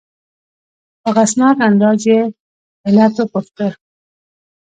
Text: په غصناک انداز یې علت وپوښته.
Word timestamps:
په 1.01 1.09
غصناک 1.15 1.57
انداز 1.67 2.01
یې 2.11 2.19
علت 2.87 3.13
وپوښته. 3.19 3.67